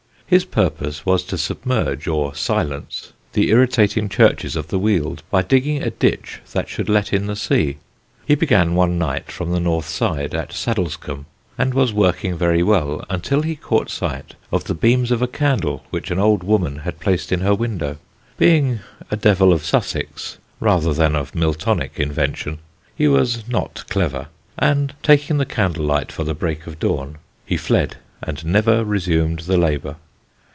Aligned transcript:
His 0.31 0.45
purpose 0.45 1.05
was 1.05 1.23
to 1.23 1.37
submerge 1.37 2.07
or 2.07 2.33
silence 2.33 3.11
the 3.33 3.49
irritating 3.49 4.07
churches 4.07 4.55
of 4.55 4.69
the 4.69 4.79
Weald, 4.79 5.23
by 5.29 5.41
digging 5.41 5.83
a 5.83 5.89
ditch 5.89 6.39
that 6.53 6.69
should 6.69 6.87
let 6.87 7.11
in 7.11 7.27
the 7.27 7.35
sea. 7.35 7.79
He 8.25 8.35
began 8.35 8.73
one 8.73 8.97
night 8.97 9.29
from 9.29 9.51
the 9.51 9.59
North 9.59 9.89
side, 9.89 10.33
at 10.33 10.53
Saddlescombe, 10.53 11.25
and 11.57 11.73
was 11.73 11.91
working 11.91 12.37
very 12.37 12.63
well 12.63 13.03
until 13.09 13.41
he 13.41 13.57
caught 13.57 13.89
sight 13.89 14.35
of 14.53 14.63
the 14.63 14.73
beams 14.73 15.11
of 15.11 15.21
a 15.21 15.27
candle 15.27 15.83
which 15.89 16.11
an 16.11 16.17
old 16.17 16.43
woman 16.43 16.77
had 16.85 17.01
placed 17.01 17.33
in 17.33 17.41
her 17.41 17.53
window. 17.53 17.97
Being 18.37 18.79
a 19.09 19.17
Devil 19.17 19.51
of 19.51 19.65
Sussex 19.65 20.37
rather 20.61 20.93
than 20.93 21.13
of 21.13 21.33
Miltonic 21.35 21.99
invention, 21.99 22.59
he 22.95 23.09
was 23.09 23.49
not 23.49 23.83
clever, 23.89 24.27
and 24.57 24.93
taking 25.03 25.39
the 25.39 25.45
candle 25.45 25.83
light 25.83 26.09
for 26.09 26.23
the 26.23 26.33
break 26.33 26.67
of 26.67 26.79
dawn, 26.79 27.17
he 27.45 27.57
fled 27.57 27.97
and 28.23 28.45
never 28.45 28.85
resumed 28.85 29.39
the 29.39 29.57
labour. 29.57 29.97